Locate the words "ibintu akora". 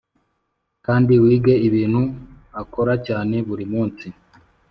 1.67-2.93